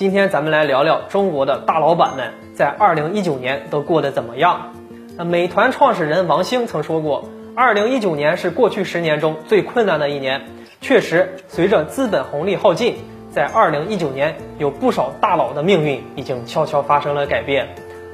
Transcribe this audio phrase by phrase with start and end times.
[0.00, 4.72] 今天咱们来聊聊中国的大老板们在二零一九年都过得怎么样。
[5.18, 10.40] 那美团创始人王兴曾说过，二零一九年是过去十年中最困难的一年。
[10.80, 12.96] 确实，随着资本红利耗尽，
[13.30, 17.68] 在二零一九年，有不少大佬的命运已经悄悄发生了改变。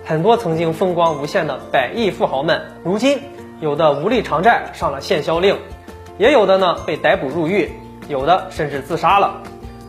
[0.04, 3.20] 很多曾经风光无限的百亿富豪们，如今
[3.60, 5.56] 有的无力偿债上了限销令，
[6.18, 7.70] 也有的呢被逮捕入狱，
[8.08, 9.40] 有的甚至自杀了。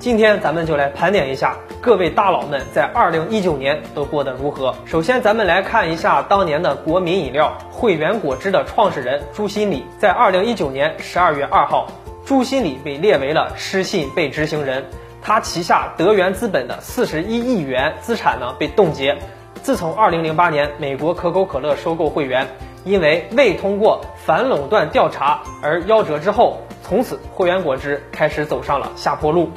[0.07, 4.73] 今天咱们就来盘点一下各位大佬们在二零一九年都过得如何。
[4.85, 9.85] 首先，咱们来看一下当年的国民饮料汇源果汁的创始人朱新礼。
[9.99, 11.87] 在二零一九年十二月二号，
[12.25, 14.81] 朱新礼被列为了失信被执行人，
[15.21, 19.13] 他旗下德源资本的四十一亿元资产呢被冻结。
[19.61, 22.47] 自从二零零八年美国可口可乐收购汇源，
[22.85, 29.51] 因为未通过反垄断调查而夭折之后，从此汇源果汁开始走上了下坡路。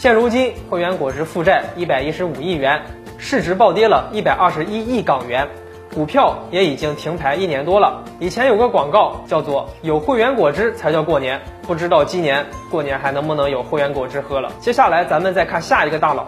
[0.00, 2.80] 现如今，汇源果汁负债一百一十五亿元，
[3.18, 5.46] 市值暴跌了一百二十一亿港元，
[5.94, 8.02] 股票也已经停牌一年多了。
[8.18, 14.50] 以前有个广告叫做“有汇源果汁才叫过年”，不知道今年过年还能不能有汇源果汁喝了。
[14.58, 16.24] 接下来，咱们再看下一个大佬，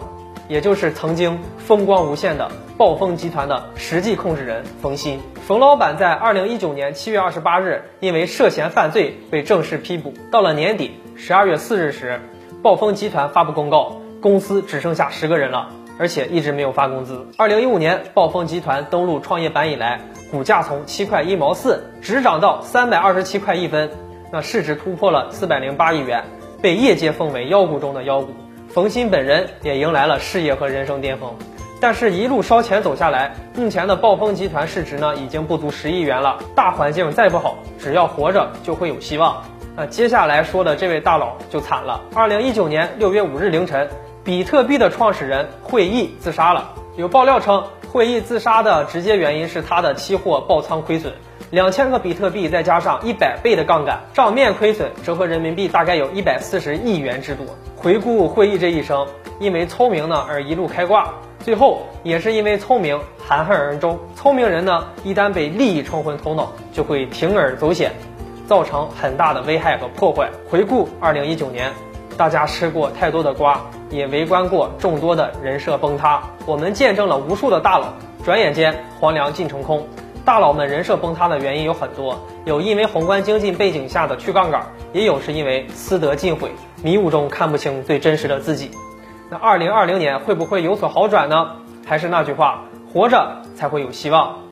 [0.47, 5.19] 也就是曾经风光无限的暴风集团的实际控制人冯鑫。
[5.47, 12.21] 冯老板在二零一九年七月二十八日因为涉嫌犯罪被正式批捕，到了年底十二月四日时。
[12.63, 15.67] 暴风集团发布公告，公司只剩下十个人了，
[15.99, 17.27] 而且一直没有发工资。
[17.37, 19.99] 二零一五年，暴风集团登陆创业板以来，
[20.31, 23.91] 股价从七块一毛四直涨到三百二十七块一分，
[24.31, 26.23] 那市值突破了四百零八亿元，
[26.61, 28.33] 被业界奉为妖股中的妖股。
[28.69, 31.35] 冯鑫本人也迎来了事业和人生巅峰，
[31.81, 36.39] 但是，一路烧钱走下来，目前的暴风集团市值呢，已经不足十亿元了。
[36.55, 39.43] 大环境再不好，只要活着就会有希望。
[39.75, 41.99] 那接下来说的这位大佬就惨了。
[42.13, 43.89] 二零一九年六月五日凌晨，
[44.23, 46.75] 比特币的创始人会议自杀了。
[46.95, 51.11] 有爆料称，会议自杀的直接原因是他的期货爆仓亏损，
[51.49, 57.43] 两千个比特币再加上一百倍的杠杆，账面亏损折合人民币大概有一百四十亿元之多。
[57.75, 59.07] 回顾会议这一生，
[59.39, 63.97] 因为聪明呢而一路开挂，最后也是因为聪明含恨而终。
[64.15, 67.91] 聪明人呢，一旦被利益冲昏头脑，就会铤而走险。
[68.47, 70.29] 造成很大的危害和破坏。
[70.49, 71.71] 回顾二零一九年，
[72.17, 76.21] 大家吃过太多的瓜，也围观过众多的人设崩塌。
[76.45, 77.87] 我们见证了无数的大佬，
[78.23, 79.87] 转眼间黄粱尽成空。
[80.25, 86.49] 大佬们人设崩塌的原因有很多，有因为宏观经济背景下的去杠杆，也有是因为私德尽毁，
[86.81, 88.71] 迷雾中看不清最真实的自己。
[89.29, 91.57] 那二零二零年会不会有所好转呢？
[91.85, 92.61] 还是那句话，
[92.93, 94.42] 活着才会有希望。